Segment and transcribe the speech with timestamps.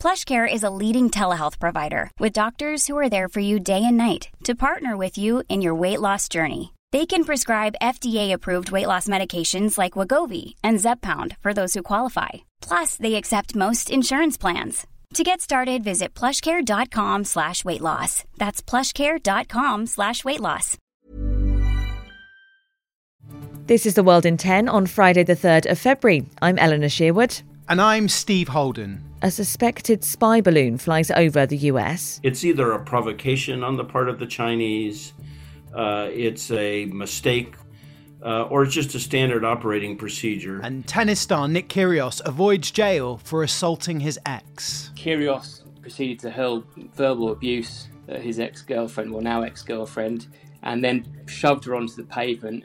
[0.00, 3.98] PlushCare is a leading telehealth provider with doctors who are there for you day and
[3.98, 6.72] night to partner with you in your weight loss journey.
[6.90, 12.30] They can prescribe FDA-approved weight loss medications like Wegovy and Zepbound for those who qualify.
[12.62, 14.86] Plus, they accept most insurance plans.
[15.14, 18.24] To get started, visit plushcare.com slash weight loss.
[18.38, 20.78] That's plushcare.com slash weight loss.
[23.66, 26.24] This is The World in 10 on Friday, the 3rd of February.
[26.40, 27.42] I'm Eleanor Shearwood.
[27.68, 29.09] And I'm Steve Holden.
[29.22, 32.20] A suspected spy balloon flies over the US.
[32.22, 35.12] It's either a provocation on the part of the Chinese,
[35.74, 37.54] uh, it's a mistake,
[38.24, 40.60] uh, or it's just a standard operating procedure.
[40.62, 44.90] And tennis star Nick Kyrgios avoids jail for assaulting his ex.
[44.96, 50.28] Kyrgios proceeded to hurl verbal abuse at his ex-girlfriend, well now ex-girlfriend,
[50.62, 52.64] and then shoved her onto the pavement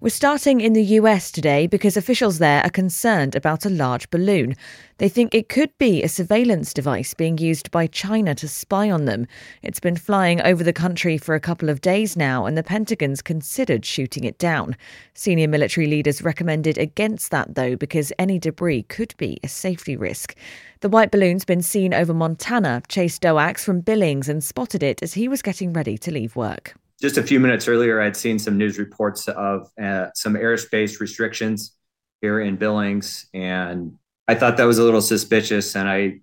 [0.00, 4.54] we're starting in the US today because officials there are concerned about a large balloon.
[4.98, 9.06] They think it could be a surveillance device being used by China to spy on
[9.06, 9.26] them.
[9.60, 13.22] It's been flying over the country for a couple of days now, and the Pentagon's
[13.22, 14.76] considered shooting it down.
[15.14, 20.36] Senior military leaders recommended against that, though, because any debris could be a safety risk.
[20.78, 22.82] The white balloon's been seen over Montana.
[22.88, 26.76] Chase Doak's from Billings and spotted it as he was getting ready to leave work
[27.00, 31.76] just a few minutes earlier, I'd seen some news reports of uh, some airspace restrictions
[32.20, 33.96] here in Billings, and
[34.26, 35.76] I thought that was a little suspicious.
[35.76, 36.20] And I,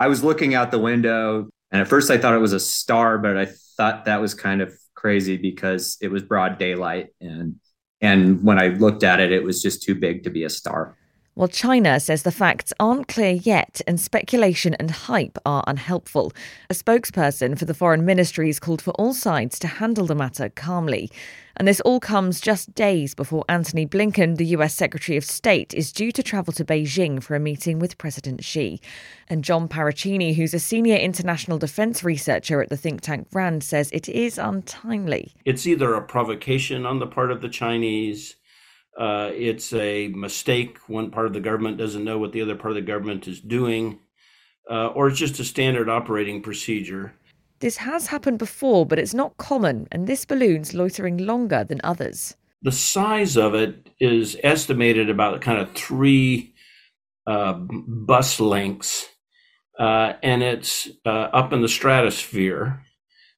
[0.00, 3.18] I was looking out the window, and at first I thought it was a star,
[3.18, 7.56] but I thought that was kind of crazy because it was broad daylight, and
[8.00, 10.96] and when I looked at it, it was just too big to be a star.
[11.36, 16.32] Well, China says the facts aren't clear yet and speculation and hype are unhelpful.
[16.70, 20.48] A spokesperson for the foreign ministry has called for all sides to handle the matter
[20.48, 21.10] calmly.
[21.56, 25.90] And this all comes just days before Antony Blinken, the US Secretary of State, is
[25.90, 28.80] due to travel to Beijing for a meeting with President Xi.
[29.26, 33.90] And John Parachini, who's a senior international defense researcher at the think tank RAND, says
[33.90, 35.32] it is untimely.
[35.44, 38.36] It's either a provocation on the part of the Chinese
[38.98, 40.78] uh, it's a mistake.
[40.88, 43.40] One part of the government doesn't know what the other part of the government is
[43.40, 43.98] doing,
[44.70, 47.14] uh, or it's just a standard operating procedure.
[47.60, 52.36] This has happened before, but it's not common, and this balloon's loitering longer than others.
[52.62, 56.54] The size of it is estimated about kind of three
[57.26, 59.08] uh, bus lengths,
[59.78, 62.82] uh, and it's uh, up in the stratosphere,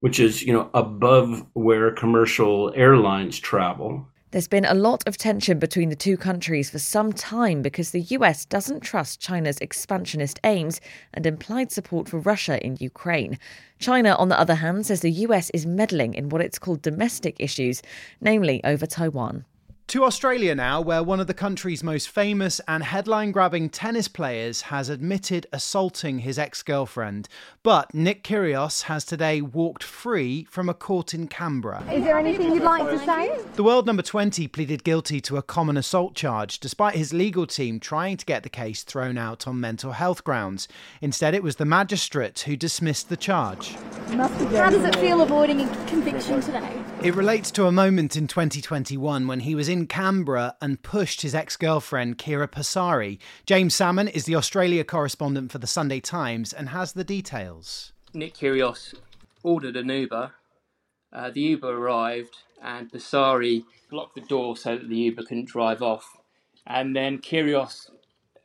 [0.00, 4.06] which is you know above where commercial airlines travel.
[4.30, 8.02] There's been a lot of tension between the two countries for some time because the
[8.02, 10.82] US doesn't trust China's expansionist aims
[11.14, 13.38] and implied support for Russia in Ukraine.
[13.78, 17.36] China, on the other hand, says the US is meddling in what it's called domestic
[17.38, 17.80] issues,
[18.20, 19.46] namely over Taiwan.
[19.88, 24.60] To Australia now, where one of the country's most famous and headline grabbing tennis players
[24.60, 27.26] has admitted assaulting his ex girlfriend.
[27.62, 31.82] But Nick Kyrgios has today walked free from a court in Canberra.
[31.90, 33.40] Is there anything you'd like to say?
[33.54, 37.80] The world number 20 pleaded guilty to a common assault charge, despite his legal team
[37.80, 40.68] trying to get the case thrown out on mental health grounds.
[41.00, 43.70] Instead, it was the magistrate who dismissed the charge.
[44.10, 46.78] How does it feel avoiding a conviction today?
[47.00, 51.32] It relates to a moment in 2021 when he was in Canberra and pushed his
[51.32, 53.20] ex girlfriend, Chiara Passari.
[53.46, 57.92] James Salmon is the Australia correspondent for the Sunday Times and has the details.
[58.12, 58.94] Nick Kyrgios
[59.44, 60.32] ordered an Uber.
[61.12, 65.80] Uh, the Uber arrived and Passari blocked the door so that the Uber couldn't drive
[65.82, 66.16] off.
[66.66, 67.90] And then Kyrgios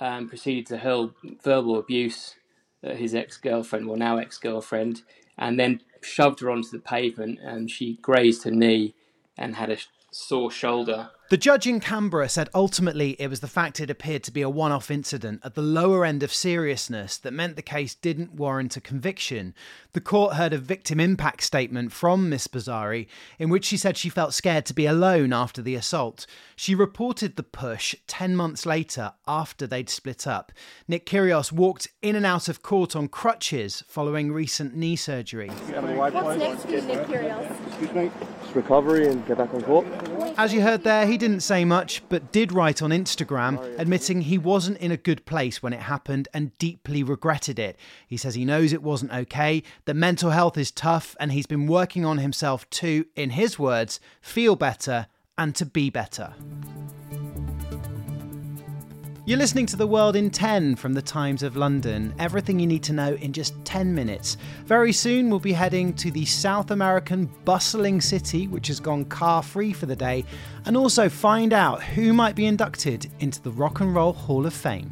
[0.00, 1.14] um, proceeded to hurl
[1.44, 2.34] verbal abuse
[2.82, 5.02] at his ex girlfriend, well, now ex girlfriend,
[5.40, 8.94] and then shoved her onto the pavement and she grazed her knee
[9.36, 9.78] and had a
[10.12, 11.10] sore shoulder.
[11.30, 14.50] The judge in Canberra said ultimately it was the fact it appeared to be a
[14.50, 18.76] one off incident at the lower end of seriousness that meant the case didn't warrant
[18.76, 19.54] a conviction.
[19.92, 23.06] The court heard a victim impact statement from Miss Passari
[23.38, 26.26] in which she said she felt scared to be alone after the assault.
[26.56, 30.50] She reported the push 10 months later after they'd split up.
[30.88, 35.50] Nick Kyrgios walked in and out of court on crutches following recent knee surgery.
[35.50, 37.68] What's next for you, Nick Kyrgios?
[37.68, 38.10] Excuse me.
[38.42, 39.86] Just recovery and get back on court.
[40.36, 44.22] As you heard there, he didn't say much, but did write on Instagram oh, admitting
[44.22, 47.76] he wasn't in a good place when it happened and deeply regretted it.
[48.06, 51.66] He says he knows it wasn't okay, that mental health is tough, and he's been
[51.66, 55.06] working on himself to, in his words, feel better
[55.36, 56.34] and to be better.
[59.30, 62.12] You're listening to The World in 10 from the Times of London.
[62.18, 64.36] Everything you need to know in just 10 minutes.
[64.66, 69.40] Very soon, we'll be heading to the South American bustling city, which has gone car
[69.44, 70.24] free for the day,
[70.64, 74.52] and also find out who might be inducted into the Rock and Roll Hall of
[74.52, 74.90] Fame.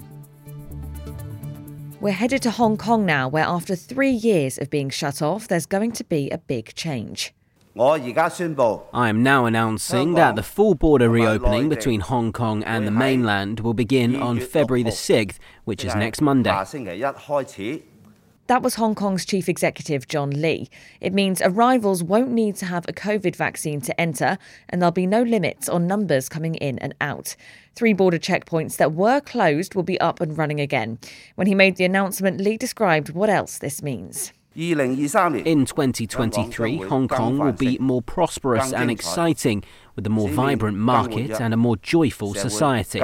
[2.00, 5.66] We're headed to Hong Kong now, where after three years of being shut off, there's
[5.66, 7.34] going to be a big change.
[8.92, 13.60] I am now announcing that the full border reopening between Hong Kong and the mainland
[13.60, 16.50] will begin on February the 6th, which is next Monday.
[18.48, 20.70] That was Hong Kong's chief executive, John Lee.
[21.02, 24.38] It means arrivals won't need to have a COVID vaccine to enter,
[24.70, 27.36] and there'll be no limits on numbers coming in and out.
[27.74, 30.98] Three border checkpoints that were closed will be up and running again.
[31.34, 34.32] When he made the announcement, Lee described what else this means.
[34.58, 39.62] In 2023, Hong Kong will be more prosperous and exciting,
[39.94, 42.98] with a more vibrant market and a more joyful society.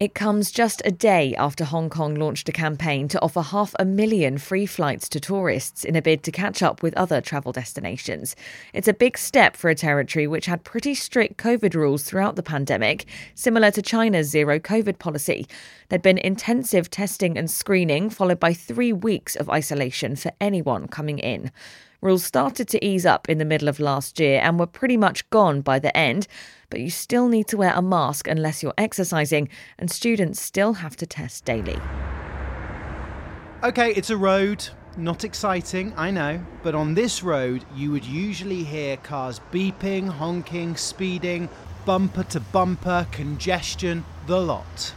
[0.00, 3.84] It comes just a day after Hong Kong launched a campaign to offer half a
[3.84, 8.34] million free flights to tourists in a bid to catch up with other travel destinations.
[8.72, 12.42] It's a big step for a territory which had pretty strict COVID rules throughout the
[12.42, 13.04] pandemic,
[13.34, 15.46] similar to China's zero COVID policy.
[15.90, 21.18] There'd been intensive testing and screening, followed by three weeks of isolation for anyone coming
[21.18, 21.50] in.
[22.02, 25.28] Rules started to ease up in the middle of last year and were pretty much
[25.28, 26.26] gone by the end,
[26.70, 30.96] but you still need to wear a mask unless you're exercising, and students still have
[30.96, 31.78] to test daily.
[33.62, 34.66] Okay, it's a road.
[34.96, 40.76] Not exciting, I know, but on this road, you would usually hear cars beeping, honking,
[40.76, 41.48] speeding,
[41.84, 44.94] bumper to bumper, congestion, the lot.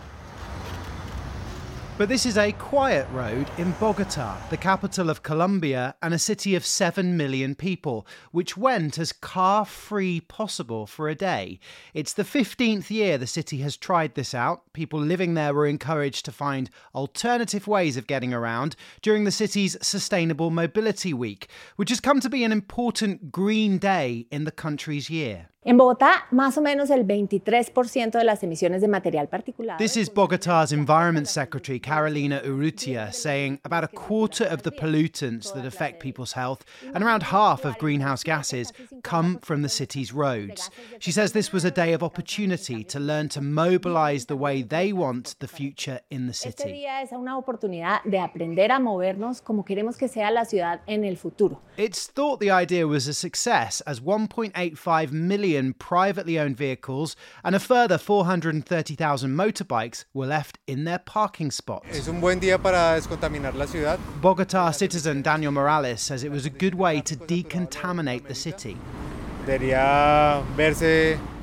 [1.95, 6.55] But this is a quiet road in Bogota, the capital of Colombia and a city
[6.55, 11.59] of 7 million people, which went as car free possible for a day.
[11.93, 14.73] It's the 15th year the city has tried this out.
[14.73, 19.77] People living there were encouraged to find alternative ways of getting around during the city's
[19.79, 25.11] Sustainable Mobility Week, which has come to be an important green day in the country's
[25.11, 25.49] year.
[25.65, 29.77] En Bogotá, más o menos el 23% de las emisiones de material particulado.
[29.77, 35.65] This is Bogota's Environment Secretary Carolina Urrutia saying about a quarter of the pollutants that
[35.65, 38.73] affect people's health and around half of greenhouse gases
[39.03, 40.69] come from the city's roads.
[40.99, 44.91] She says this was a day of opportunity to learn to mobilize the way they
[44.91, 46.73] want the future in the Este city.
[46.73, 51.05] día es una oportunidad de aprender a movernos como queremos que sea la ciudad en
[51.05, 51.61] el futuro.
[51.77, 57.59] It's thought the idea was a success as 1.85 million privately owned vehicles and a
[57.59, 61.97] further 430,000 motorbikes were left in their parking spots.
[61.97, 63.99] Es un buen día para descontaminar la ciudad.
[64.21, 68.77] Bogota citizen Daniel Morales says it was a good way to decontaminate the city.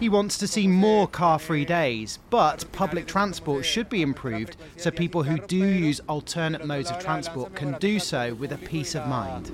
[0.00, 4.90] He wants to see more car free days, but public transport should be improved so
[4.90, 9.06] people who do use alternate modes of transport can do so with a peace of
[9.06, 9.52] mind.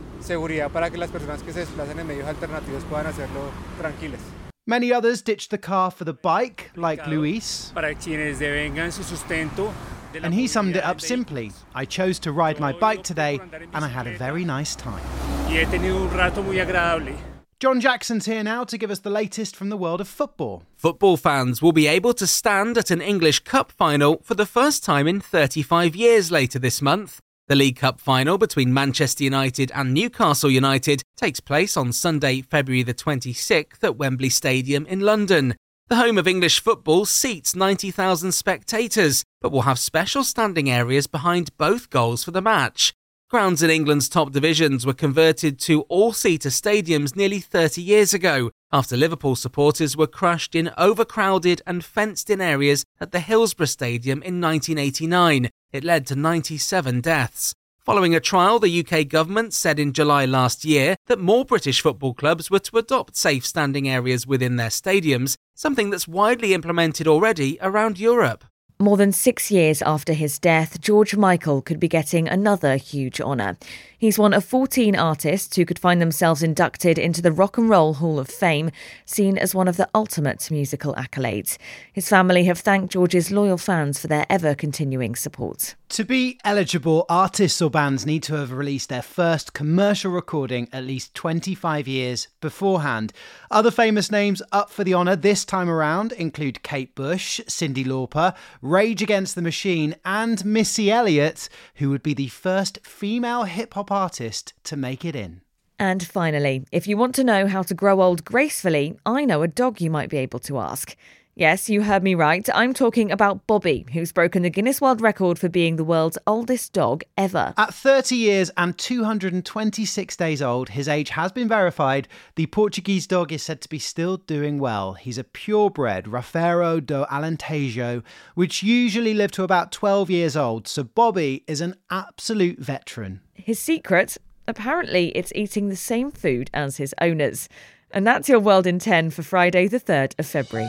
[4.67, 4.75] Seguridad para que las personas que se desplacen en medios alternativos puedan hacerlo tranquilas.
[4.75, 9.73] Many others ditched the car for the bike, like Luis, para quienes devengan su sustento
[10.13, 13.39] de la and he summed it up simply I chose to ride my bike today
[13.73, 15.01] and I had a very nice time.
[15.01, 15.51] país.
[15.51, 17.15] Y he tenido un rato muy agradable.
[17.59, 20.63] John Jackson's here now to give us the latest from the world of football.
[20.77, 24.85] Football fans will be able to stand at an English Cup final for the first
[24.85, 27.21] time in 35 years later this month.
[27.49, 32.83] The League Cup final between Manchester United and Newcastle United takes place on Sunday, February
[32.83, 35.55] the 26th at Wembley Stadium in London.
[35.87, 41.57] The home of English football seats 90,000 spectators, but will have special standing areas behind
[41.57, 42.93] both goals for the match.
[43.31, 48.51] Grounds in England's top divisions were converted to all seater stadiums nearly 30 years ago
[48.73, 54.21] after Liverpool supporters were crushed in overcrowded and fenced in areas at the Hillsborough Stadium
[54.23, 55.49] in 1989.
[55.77, 57.53] It led to 97 deaths.
[57.85, 62.15] Following a trial, the UK government said in July last year that more British football
[62.15, 67.59] clubs were to adopt safe standing areas within their stadiums, something that's widely implemented already
[67.61, 68.46] around Europe.
[68.79, 73.57] More than six years after his death, George Michael could be getting another huge honour.
[73.99, 77.95] He's one of 14 artists who could find themselves inducted into the Rock and Roll
[77.95, 78.71] Hall of Fame,
[79.07, 81.57] seen as one of the ultimate musical accolades.
[81.95, 85.75] His family have thanked George's loyal fans for their ever continuing support.
[85.91, 90.85] To be eligible, artists or bands need to have released their first commercial recording at
[90.85, 93.13] least 25 years beforehand.
[93.51, 98.35] Other famous names up for the honour this time around include Kate Bush, Cyndi Lauper,
[98.67, 103.93] Rage Against the Machine, and Missy Elliott, who would be the first female hip hop
[103.93, 105.41] artist to make it in.
[105.79, 109.49] And finally, if you want to know how to grow old gracefully, I know a
[109.49, 110.97] dog you might be able to ask.
[111.39, 112.49] Yes, you heard me right.
[112.55, 116.73] I'm talking about Bobi, who's broken the Guinness World Record for being the world's oldest
[116.73, 117.53] dog ever.
[117.59, 122.09] At 30 years and 226 days old, his age has been verified.
[122.37, 124.95] The Portuguese dog is said to be still doing well.
[124.95, 128.03] He's a purebred Rafeiro do Alentejo,
[128.35, 133.21] which usually live to about 12 years old, so Bobi is an absolute veteran.
[133.35, 134.17] His secret?
[134.49, 137.51] Apparently, it's eating the same food as his owners.
[137.97, 140.69] And that's your World in 10 for Friday, the 3rd of February.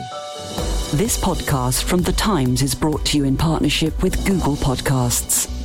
[0.94, 5.57] This podcast from The Times is brought to you in partnership with Google Podcasts.